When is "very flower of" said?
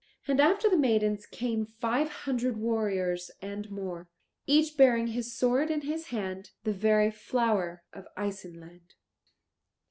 6.73-8.07